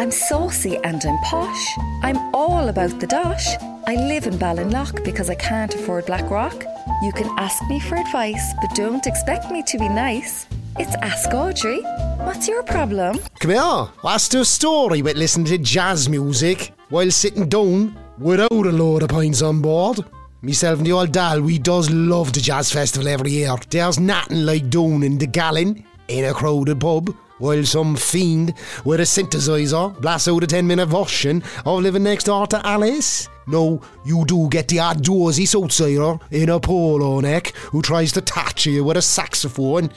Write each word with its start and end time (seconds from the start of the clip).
I'm 0.00 0.10
saucy 0.10 0.78
and 0.78 1.04
I'm 1.04 1.18
posh. 1.18 1.76
I'm 2.02 2.34
all 2.34 2.70
about 2.70 2.98
the 3.00 3.06
dosh. 3.06 3.46
I 3.86 3.96
live 3.96 4.26
in 4.26 4.38
Ballinlough 4.38 5.04
because 5.04 5.28
I 5.28 5.34
can't 5.34 5.74
afford 5.74 6.06
Blackrock. 6.06 6.64
You 7.02 7.12
can 7.12 7.28
ask 7.38 7.62
me 7.68 7.80
for 7.80 7.96
advice, 7.96 8.54
but 8.62 8.74
don't 8.74 9.06
expect 9.06 9.50
me 9.50 9.62
to 9.64 9.78
be 9.78 9.90
nice. 9.90 10.46
It's 10.78 10.94
Ask 11.02 11.34
Audrey. 11.34 11.82
What's 12.24 12.48
your 12.48 12.62
problem? 12.62 13.18
Come 13.40 13.50
here. 13.50 13.88
What's 14.00 14.28
the 14.28 14.42
story 14.46 15.02
with 15.02 15.18
listening 15.18 15.48
to 15.48 15.58
jazz 15.58 16.08
music 16.08 16.72
while 16.88 17.10
sitting 17.10 17.50
down 17.50 17.94
without 18.18 18.50
a 18.52 18.72
load 18.72 19.02
of 19.02 19.10
pints 19.10 19.42
on 19.42 19.60
board? 19.60 19.98
Myself 20.40 20.78
and 20.78 20.86
the 20.86 20.92
old 20.92 21.12
Dal, 21.12 21.42
we 21.42 21.58
does 21.58 21.90
love 21.90 22.32
the 22.32 22.40
jazz 22.40 22.72
festival 22.72 23.06
every 23.06 23.32
year. 23.32 23.54
There's 23.68 24.00
nothing 24.00 24.46
like 24.46 24.70
down 24.70 25.02
in 25.02 25.18
the 25.18 25.26
Gallon 25.26 25.84
in 26.08 26.24
a 26.24 26.32
crowded 26.32 26.80
pub 26.80 27.14
while 27.40 27.64
some 27.64 27.96
fiend 27.96 28.54
with 28.84 29.00
a 29.00 29.04
synthesizer 29.04 30.00
blasts 30.00 30.28
out 30.28 30.44
a 30.44 30.46
10 30.46 30.66
minute 30.66 30.86
version 30.86 31.42
of 31.66 31.82
living 31.82 32.04
next 32.04 32.24
door 32.24 32.46
to 32.46 32.64
Alice. 32.64 33.28
No, 33.48 33.80
you 34.04 34.24
do 34.26 34.48
get 34.48 34.68
the 34.68 34.78
odd 34.78 35.02
dozy 35.02 35.46
outsider 35.58 36.18
in 36.30 36.50
a 36.50 36.60
polo 36.60 37.18
neck 37.20 37.48
who 37.72 37.82
tries 37.82 38.12
to 38.12 38.20
touch 38.20 38.66
you 38.66 38.84
with 38.84 38.96
a 38.96 39.02
saxophone. 39.02 39.90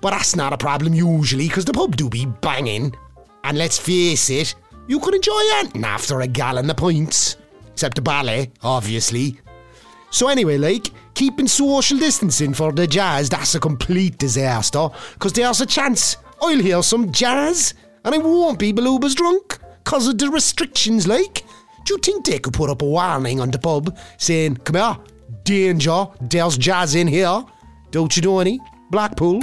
But 0.00 0.10
that's 0.10 0.36
not 0.36 0.52
a 0.52 0.58
problem 0.58 0.92
usually 0.92 1.48
because 1.48 1.64
the 1.64 1.72
pub 1.72 1.96
do 1.96 2.10
be 2.10 2.26
banging. 2.26 2.94
And 3.44 3.56
let's 3.56 3.78
face 3.78 4.28
it, 4.28 4.54
you 4.86 5.00
could 5.00 5.14
enjoy 5.14 5.40
anything 5.54 5.84
after 5.84 6.20
a 6.20 6.26
gallon 6.26 6.68
of 6.68 6.76
pints. 6.76 7.36
Except 7.72 7.94
the 7.94 8.02
ballet, 8.02 8.50
obviously. 8.62 9.40
So 10.10 10.28
anyway, 10.28 10.58
like, 10.58 10.90
keeping 11.14 11.46
social 11.46 11.96
distancing 11.96 12.52
for 12.52 12.72
the 12.72 12.86
jazz, 12.86 13.28
that's 13.28 13.54
a 13.54 13.60
complete 13.60 14.18
disaster, 14.18 14.88
because 15.14 15.32
there's 15.32 15.60
a 15.60 15.66
chance 15.66 16.16
I'll 16.40 16.58
hear 16.58 16.82
some 16.82 17.12
jazz, 17.12 17.74
and 18.04 18.14
I 18.14 18.18
won't 18.18 18.58
be 18.58 18.72
belugas 18.72 19.14
drunk, 19.14 19.58
cause 19.84 20.08
of 20.08 20.18
the 20.18 20.30
restrictions, 20.30 21.06
like. 21.06 21.44
Do 21.84 21.94
you 21.94 21.98
think 21.98 22.24
they 22.24 22.38
could 22.38 22.52
put 22.52 22.70
up 22.70 22.82
a 22.82 22.86
warning 22.86 23.40
on 23.40 23.50
the 23.50 23.58
pub 23.58 23.96
saying, 24.18 24.56
come 24.58 24.76
here, 24.76 24.96
danger, 25.44 26.06
there's 26.20 26.58
jazz 26.58 26.94
in 26.94 27.06
here? 27.06 27.44
Don't 27.90 28.14
you 28.16 28.22
know 28.22 28.40
any? 28.40 28.60
Blackpool? 28.90 29.40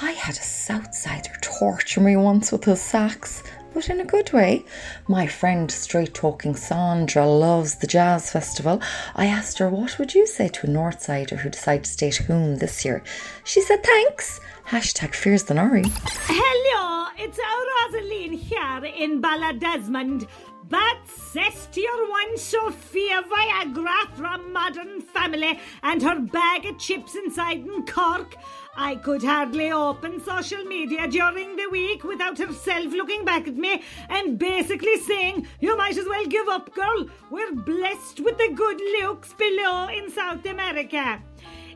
I 0.00 0.12
had 0.12 0.36
a 0.36 0.40
Southsider 0.40 1.40
torture 1.40 2.00
me 2.00 2.16
once 2.16 2.50
with 2.50 2.64
his 2.64 2.80
sax, 2.80 3.42
but 3.74 3.88
in 3.88 4.00
a 4.00 4.04
good 4.04 4.32
way. 4.32 4.64
My 5.08 5.26
friend, 5.26 5.70
straight 5.70 6.14
talking 6.14 6.54
Sandra, 6.54 7.26
loves 7.26 7.76
the 7.76 7.86
jazz 7.86 8.30
festival. 8.30 8.82
I 9.14 9.26
asked 9.26 9.58
her, 9.58 9.68
What 9.68 9.98
would 9.98 10.14
you 10.14 10.26
say 10.26 10.48
to 10.48 10.66
a 10.66 10.70
Northsider 10.70 11.38
who 11.38 11.50
decided 11.50 11.84
to 11.84 11.90
stay 11.90 12.08
at 12.08 12.16
home 12.16 12.56
this 12.56 12.84
year? 12.84 13.02
She 13.44 13.60
said, 13.60 13.82
Thanks. 13.82 14.40
Hashtag 14.66 15.14
fears 15.14 15.44
the 15.44 15.54
Nori. 15.54 15.84
Hello, 16.26 17.08
it's 17.18 17.38
our 17.38 18.00
Rosaline 18.00 18.32
here 18.32 18.84
in 18.84 19.20
Ballydesmond. 19.20 20.26
But 20.68 21.06
says 21.06 21.68
to 21.72 21.80
your 21.80 22.08
one 22.08 22.38
Sophia 22.38 23.22
Viagra 23.22 24.16
from 24.16 24.52
Modern 24.52 25.02
Family 25.02 25.60
and 25.82 26.00
her 26.02 26.18
bag 26.20 26.64
of 26.64 26.78
chips 26.78 27.14
inside 27.14 27.58
in 27.58 27.84
Cork. 27.84 28.36
I 28.74 28.96
could 28.96 29.22
hardly 29.22 29.70
open 29.70 30.24
social 30.24 30.64
media 30.64 31.06
during 31.08 31.56
the 31.56 31.68
week 31.70 32.04
without 32.04 32.38
herself 32.38 32.90
looking 32.92 33.22
back 33.26 33.48
at 33.48 33.56
me 33.56 33.82
and 34.08 34.38
basically 34.38 34.96
saying, 35.00 35.46
You 35.60 35.76
might 35.76 35.98
as 35.98 36.06
well 36.06 36.24
give 36.24 36.48
up, 36.48 36.74
girl. 36.74 37.06
We're 37.30 37.52
blessed 37.54 38.20
with 38.20 38.38
the 38.38 38.52
good 38.54 38.80
looks 39.02 39.34
below 39.34 39.88
in 39.88 40.10
South 40.10 40.46
America. 40.46 41.20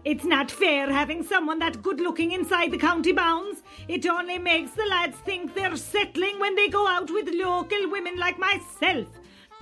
It's 0.06 0.22
not 0.24 0.52
fair 0.52 0.88
having 0.88 1.24
someone 1.24 1.58
that 1.58 1.82
good 1.82 1.98
looking 1.98 2.30
inside 2.30 2.70
the 2.70 2.78
county 2.78 3.10
bounds. 3.10 3.64
It 3.88 4.06
only 4.06 4.38
makes 4.38 4.70
the 4.70 4.84
lads 4.84 5.16
think 5.16 5.52
they're 5.52 5.74
settling 5.74 6.38
when 6.38 6.54
they 6.54 6.68
go 6.68 6.86
out 6.86 7.10
with 7.10 7.28
local 7.34 7.90
women 7.90 8.16
like 8.16 8.38
myself. 8.38 9.08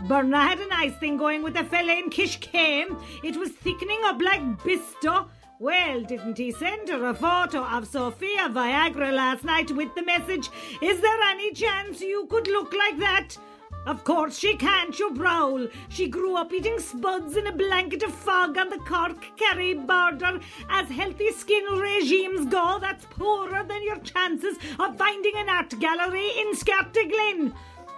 Berna 0.01 0.43
had 0.43 0.61
a 0.61 0.69
nice 0.69 0.95
thing 0.99 1.17
going 1.17 1.43
with 1.43 1.57
a 1.57 1.65
fella 1.65 1.95
in 1.95 2.11
Kishkane. 2.11 2.95
It 3.23 3.39
was 3.39 3.53
thickening 3.53 4.01
up 4.05 4.21
like 4.21 4.43
Bisto. 4.59 5.29
Well, 5.61 6.03
didn't 6.03 6.37
he 6.37 6.53
send 6.53 6.91
her 6.91 7.07
a 7.07 7.15
photo 7.15 7.65
of 7.65 7.89
Sophia 7.89 8.51
Viagra 8.51 9.15
last 9.15 9.45
night 9.45 9.71
with 9.71 9.95
the 9.95 10.05
message, 10.05 10.51
Is 10.83 11.01
there 11.01 11.23
any 11.31 11.55
chance 11.55 12.03
you 12.03 12.27
could 12.27 12.49
look 12.49 12.75
like 12.75 12.99
that? 12.99 13.39
Of 13.87 14.03
course 14.03 14.39
she 14.39 14.57
can't, 14.57 14.99
you 14.99 15.11
browl. 15.11 15.69
She 15.91 16.09
grew 16.09 16.37
up 16.37 16.53
eating 16.53 16.79
spuds 16.79 17.37
in 17.37 17.47
a 17.47 17.53
blanket 17.53 18.03
of 18.03 18.15
fog 18.15 18.57
on 18.57 18.71
the 18.71 18.79
Cork 18.79 19.23
Kerry 19.37 19.75
border. 19.75 20.41
As 20.71 20.89
healthy 20.89 21.31
skin 21.33 21.65
regimes 21.79 22.47
go, 22.47 22.79
that's 22.81 23.05
poorer 23.05 23.63
than 23.63 23.83
your 23.85 23.99
chances 23.99 24.57
of 24.79 24.97
finding 24.97 25.35
an 25.37 25.51
art 25.51 25.79
gallery 25.81 26.31
in 26.39 26.57
Scotland. 26.57 27.53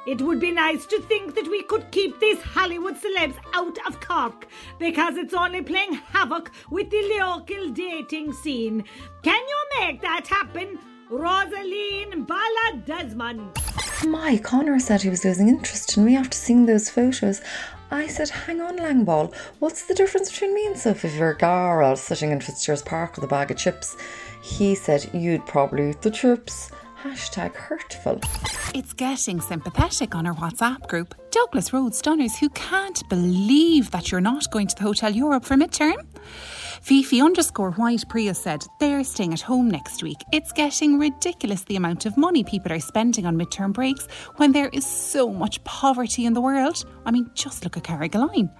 It 0.06 0.22
would 0.22 0.40
be 0.40 0.52
nice 0.52 0.86
to 0.86 1.00
think 1.02 1.34
that 1.34 1.48
we 1.48 1.62
could 1.62 1.90
keep 1.90 2.18
these 2.18 2.40
Hollywood 2.40 2.96
celebs 2.96 3.36
out 3.54 3.78
of 3.86 4.00
Cork 4.00 4.46
because 4.78 5.16
it's 5.16 5.34
only 5.34 5.62
playing 5.62 5.94
havoc 5.94 6.50
with 6.70 6.90
the 6.90 7.18
local 7.20 7.70
dating 7.70 8.32
scene. 8.32 8.84
Can 9.22 9.40
you 9.48 9.80
make 9.80 10.00
that 10.02 10.26
happen? 10.26 10.78
Rosaline 11.10 12.26
Ballydesmond. 12.26 13.85
My 14.04 14.38
Connor 14.38 14.78
said 14.78 15.02
he 15.02 15.08
was 15.08 15.24
losing 15.24 15.48
interest 15.48 15.96
in 15.96 16.04
me 16.04 16.16
after 16.16 16.36
seeing 16.36 16.66
those 16.66 16.90
photos. 16.90 17.40
I 17.90 18.06
said, 18.08 18.28
hang 18.28 18.60
on, 18.60 18.78
Langball, 18.78 19.34
what's 19.58 19.86
the 19.86 19.94
difference 19.94 20.30
between 20.30 20.54
me 20.54 20.66
and 20.66 20.76
Sophie 20.76 21.08
Vergara 21.08 21.96
sitting 21.96 22.30
in 22.30 22.40
Fitzgerald's 22.40 22.82
Park 22.82 23.14
with 23.14 23.24
a 23.24 23.28
bag 23.28 23.50
of 23.50 23.56
chips? 23.56 23.96
He 24.42 24.74
said, 24.74 25.08
you'd 25.14 25.46
probably 25.46 25.90
eat 25.90 26.02
the 26.02 26.10
chips. 26.10 26.70
Hashtag 27.02 27.54
hurtful. 27.54 28.20
It's 28.74 28.92
getting 28.92 29.40
sympathetic 29.40 30.14
on 30.14 30.26
our 30.26 30.34
WhatsApp 30.34 30.88
group. 30.88 31.14
Douglas 31.30 31.72
Road 31.72 31.94
Stunners 31.94 32.36
who 32.36 32.48
can't 32.50 33.08
believe 33.08 33.90
that 33.92 34.10
you're 34.10 34.20
not 34.20 34.50
going 34.50 34.66
to 34.66 34.76
the 34.76 34.82
Hotel 34.82 35.12
Europe 35.14 35.44
for 35.44 35.54
midterm. 35.54 36.04
Fifi 36.80 37.20
underscore 37.20 37.72
White 37.72 38.08
Priya 38.08 38.34
said 38.34 38.64
they're 38.78 39.04
staying 39.04 39.32
at 39.32 39.40
home 39.40 39.70
next 39.70 40.02
week. 40.02 40.22
It's 40.32 40.52
getting 40.52 40.98
ridiculous 40.98 41.64
the 41.64 41.76
amount 41.76 42.06
of 42.06 42.16
money 42.16 42.44
people 42.44 42.72
are 42.72 42.80
spending 42.80 43.26
on 43.26 43.36
midterm 43.36 43.72
breaks 43.72 44.06
when 44.36 44.52
there 44.52 44.68
is 44.72 44.86
so 44.86 45.32
much 45.32 45.62
poverty 45.64 46.26
in 46.26 46.32
the 46.32 46.40
world. 46.40 46.84
I 47.04 47.10
mean, 47.10 47.30
just 47.34 47.64
look 47.64 47.76
at 47.76 47.84
Carrigaline. 47.84 48.50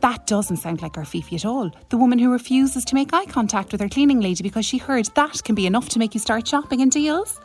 That 0.00 0.26
doesn't 0.26 0.58
sound 0.58 0.82
like 0.82 0.96
our 0.96 1.04
Fifi 1.04 1.36
at 1.36 1.44
all. 1.44 1.70
The 1.88 1.96
woman 1.96 2.18
who 2.18 2.30
refuses 2.30 2.84
to 2.86 2.94
make 2.94 3.12
eye 3.12 3.26
contact 3.26 3.72
with 3.72 3.80
her 3.80 3.88
cleaning 3.88 4.20
lady 4.20 4.42
because 4.42 4.64
she 4.64 4.78
heard 4.78 5.06
that 5.14 5.42
can 5.42 5.54
be 5.54 5.66
enough 5.66 5.88
to 5.90 5.98
make 5.98 6.14
you 6.14 6.20
start 6.20 6.46
shopping 6.46 6.80
in 6.80 6.90
Dealz. 6.90 7.40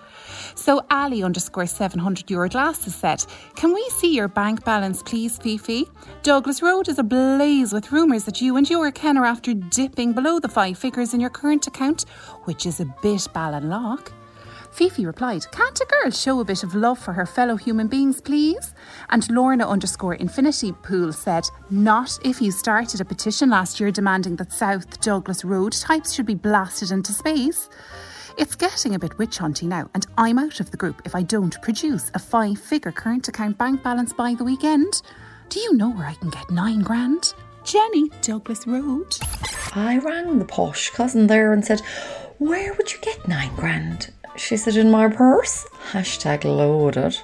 So 0.55 0.85
Ali 0.89 1.23
underscore 1.23 1.65
700 1.65 2.29
euro 2.29 2.49
glasses 2.49 2.95
said, 2.95 3.25
Can 3.55 3.73
we 3.73 3.87
see 3.97 4.13
your 4.13 4.27
bank 4.27 4.63
balance, 4.63 5.03
please, 5.03 5.37
Fifi? 5.37 5.87
Douglas 6.21 6.61
Road 6.61 6.87
is 6.87 6.99
ablaze 6.99 7.73
with 7.73 7.91
rumours 7.91 8.23
that 8.25 8.41
you 8.41 8.57
and 8.57 8.69
your 8.69 8.91
Ken 8.91 9.17
are 9.17 9.25
after 9.25 9.53
dipping 9.53 10.13
below 10.13 10.39
the 10.39 10.49
five 10.49 10.77
figures 10.77 11.13
in 11.13 11.19
your 11.19 11.29
current 11.29 11.67
account, 11.67 12.05
which 12.45 12.65
is 12.65 12.79
a 12.79 12.85
bit 13.01 13.27
Ballinlough. 13.33 14.11
Fifi 14.73 15.05
replied, 15.05 15.45
Can't 15.51 15.79
a 15.79 15.85
girl 15.85 16.09
show 16.09 16.39
a 16.39 16.45
bit 16.45 16.63
of 16.63 16.73
love 16.73 16.97
for 16.97 17.13
her 17.13 17.27
fellow 17.27 17.55
human 17.55 17.87
beings, 17.87 18.19
please? 18.19 18.73
And 19.09 19.29
Lorna 19.29 19.67
underscore 19.67 20.15
Infinity 20.15 20.71
Pool 20.71 21.13
said, 21.13 21.47
Not 21.69 22.17
if 22.23 22.41
you 22.41 22.51
started 22.51 22.99
a 22.99 23.05
petition 23.05 23.51
last 23.51 23.79
year 23.79 23.91
demanding 23.91 24.35
that 24.37 24.51
South 24.51 24.99
Douglas 24.99 25.45
Road 25.45 25.73
types 25.73 26.11
should 26.11 26.25
be 26.25 26.33
blasted 26.33 26.89
into 26.89 27.13
space. 27.13 27.69
It's 28.35 28.55
getting 28.55 28.95
a 28.95 28.99
bit 28.99 29.17
witch 29.19 29.37
hunty 29.37 29.67
now, 29.67 29.89
and 29.93 30.07
I'm 30.17 30.39
out 30.39 30.59
of 30.59 30.71
the 30.71 30.77
group 30.77 31.01
if 31.05 31.13
I 31.13 31.21
don't 31.21 31.61
produce 31.61 32.09
a 32.15 32.19
five 32.19 32.57
figure 32.57 32.91
current 32.91 33.27
account 33.27 33.59
bank 33.59 33.83
balance 33.83 34.11
by 34.11 34.33
the 34.33 34.43
weekend. 34.43 35.03
Do 35.49 35.59
you 35.59 35.73
know 35.75 35.91
where 35.91 36.07
I 36.07 36.15
can 36.15 36.31
get 36.31 36.49
nine 36.49 36.81
grand? 36.81 37.33
Jenny, 37.63 38.09
Douglas 38.21 38.65
Road. 38.65 39.17
I 39.75 39.99
rang 39.99 40.39
the 40.39 40.45
posh 40.45 40.89
cousin 40.89 41.27
there 41.27 41.53
and 41.53 41.63
said, 41.63 41.81
Where 42.39 42.73
would 42.73 42.91
you 42.91 42.99
get 43.01 43.27
nine 43.27 43.55
grand? 43.55 44.11
She 44.35 44.57
said, 44.57 44.75
In 44.77 44.89
my 44.89 45.09
purse. 45.09 45.67
Hashtag 45.91 46.43
loaded. 46.43 47.17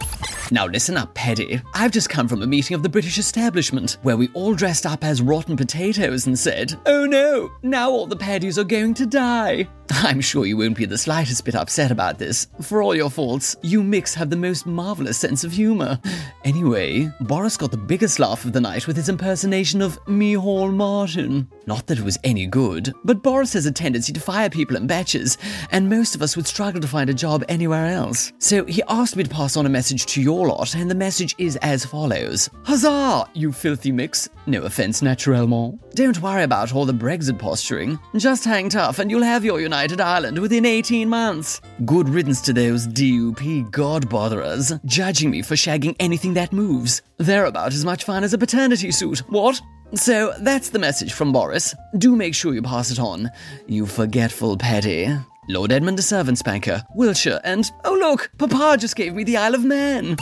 Now 0.51 0.65
listen 0.65 0.97
up, 0.97 1.13
Paddy. 1.13 1.61
I've 1.73 1.91
just 1.91 2.09
come 2.09 2.27
from 2.27 2.41
a 2.41 2.47
meeting 2.47 2.75
of 2.75 2.83
the 2.83 2.89
British 2.89 3.17
establishment 3.17 3.97
where 4.01 4.17
we 4.17 4.29
all 4.33 4.53
dressed 4.53 4.85
up 4.85 5.03
as 5.03 5.21
rotten 5.21 5.55
potatoes 5.55 6.27
and 6.27 6.37
said, 6.37 6.75
Oh 6.85 7.05
no, 7.05 7.51
now 7.63 7.89
all 7.89 8.07
the 8.07 8.15
Paddies 8.15 8.57
are 8.57 8.63
going 8.63 8.93
to 8.95 9.05
die. 9.05 9.67
I'm 9.91 10.21
sure 10.21 10.45
you 10.45 10.57
won't 10.57 10.77
be 10.77 10.85
the 10.85 10.97
slightest 10.97 11.45
bit 11.45 11.55
upset 11.55 11.89
about 11.91 12.19
this. 12.19 12.47
For 12.61 12.83
all 12.83 12.95
your 12.95 13.09
faults, 13.09 13.55
you 13.63 13.81
Micks 13.81 14.13
have 14.13 14.29
the 14.29 14.35
most 14.35 14.65
marvelous 14.67 15.17
sense 15.17 15.43
of 15.43 15.51
humor. 15.51 15.99
Anyway, 16.45 17.07
Boris 17.21 17.57
got 17.57 17.69
the 17.69 17.77
biggest 17.77 18.17
laugh 18.17 18.43
of 18.45 18.53
the 18.53 18.61
night 18.61 18.87
with 18.87 18.95
his 18.95 19.09
impersonation 19.09 19.81
of 19.81 20.03
Micheál 20.05 20.73
Martin. 20.73 21.47
Not 21.67 21.85
that 21.87 21.99
it 21.99 22.03
was 22.03 22.17
any 22.23 22.47
good, 22.47 22.91
but 23.03 23.21
Boris 23.21 23.53
has 23.53 23.65
a 23.67 23.71
tendency 23.71 24.13
to 24.13 24.19
fire 24.19 24.49
people 24.49 24.75
in 24.75 24.87
batches, 24.87 25.37
and 25.71 25.89
most 25.89 26.15
of 26.15 26.21
us 26.23 26.35
would 26.35 26.47
struggle 26.47 26.81
to 26.81 26.87
find 26.87 27.09
a 27.09 27.13
job 27.13 27.43
anywhere 27.49 27.85
else. 27.85 28.31
So 28.49 28.65
he 28.65 28.81
asked 28.89 29.15
me 29.15 29.23
to 29.23 29.29
pass 29.29 29.55
on 29.57 29.67
a 29.67 29.69
message 29.69 30.07
to 30.07 30.23
your 30.23 30.47
lot, 30.47 30.73
and 30.73 30.89
the 30.89 30.95
message 30.95 31.35
is 31.37 31.55
as 31.57 31.85
follows 31.85 32.49
Huzzah, 32.63 33.29
you 33.35 33.51
filthy 33.51 33.91
mix. 33.91 34.27
No 34.47 34.63
offense, 34.63 35.03
naturellement. 35.03 35.79
Don't 35.93 36.19
worry 36.19 36.41
about 36.41 36.73
all 36.73 36.87
the 36.87 36.91
Brexit 36.91 37.37
posturing. 37.37 37.99
Just 38.17 38.45
hang 38.45 38.67
tough, 38.69 38.97
and 38.97 39.11
you'll 39.11 39.21
have 39.21 39.45
your 39.45 39.61
United 39.61 40.01
Ireland 40.01 40.39
within 40.39 40.65
18 40.65 41.07
months. 41.07 41.61
Good 41.85 42.09
riddance 42.09 42.41
to 42.41 42.53
those 42.53 42.87
DUP 42.87 43.69
god 43.69 44.09
botherers, 44.09 44.73
judging 44.83 45.29
me 45.29 45.43
for 45.43 45.53
shagging 45.53 45.95
anything 45.99 46.33
that 46.33 46.51
moves. 46.51 47.03
They're 47.17 47.45
about 47.45 47.73
as 47.73 47.85
much 47.85 48.03
fun 48.03 48.23
as 48.23 48.33
a 48.33 48.39
paternity 48.39 48.89
suit. 48.89 49.19
What? 49.29 49.61
So 49.93 50.33
that's 50.39 50.69
the 50.69 50.79
message 50.79 51.13
from 51.13 51.31
Boris. 51.31 51.75
Do 51.99 52.15
make 52.15 52.33
sure 52.33 52.55
you 52.55 52.63
pass 52.63 52.89
it 52.89 52.97
on, 52.97 53.29
you 53.67 53.85
forgetful 53.85 54.57
petty. 54.57 55.15
Lord 55.51 55.71
Edmund 55.71 55.97
de 55.97 56.03
Servants' 56.03 56.43
Banker, 56.43 56.83
Wiltshire, 56.93 57.41
and 57.43 57.71
oh 57.83 57.95
look, 57.95 58.29
Papa 58.37 58.77
just 58.79 58.95
gave 58.95 59.15
me 59.15 59.23
the 59.23 59.35
Isle 59.35 59.55
of 59.55 59.63
Man. 59.63 60.15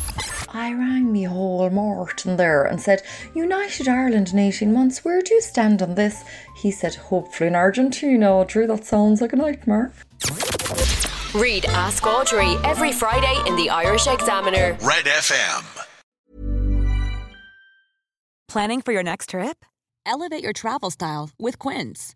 I 0.48 0.72
rang 0.72 1.12
me 1.12 1.24
whole 1.24 1.70
Morton 1.70 2.38
there 2.38 2.64
and 2.64 2.80
said, 2.80 3.02
United 3.36 3.90
Ireland 3.90 4.30
in 4.32 4.40
18 4.40 4.72
months, 4.72 5.04
where 5.04 5.22
do 5.22 5.34
you 5.34 5.42
stand 5.42 5.82
on 5.82 5.96
this? 5.96 6.24
He 6.56 6.72
said, 6.72 6.96
hopefully 6.96 7.50
in 7.50 7.56
Argentina. 7.56 8.46
Drew, 8.48 8.68
that 8.68 8.86
sounds 8.86 9.20
like 9.20 9.34
a 9.34 9.36
nightmare. 9.36 9.92
Read 11.36 11.66
Ask 11.66 12.08
Audrey 12.08 12.56
every 12.64 12.94
Friday 12.94 13.38
in 13.46 13.58
the 13.58 13.70
Irish 13.70 14.08
Examiner. 14.08 14.78
Red 14.82 15.04
FM. 15.04 15.86
Planning 18.48 18.82
for 18.82 18.94
your 18.94 19.04
next 19.04 19.32
trip? 19.32 19.66
Elevate 20.06 20.42
your 20.42 20.54
travel 20.54 20.90
style 20.90 21.32
with 21.38 21.60
Quince. 21.60 22.16